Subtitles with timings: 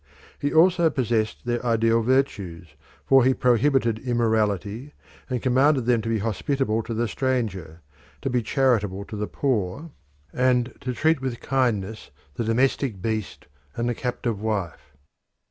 [0.39, 2.69] He also possessed their ideal virtues,
[3.05, 4.93] for he prohibited immorality
[5.29, 7.81] and commanded them to be hospitable to the stranger,
[8.23, 9.91] to be charitable to the poor,
[10.33, 13.45] and to treat with kindness the domestic beast
[13.75, 14.97] and the captive wife.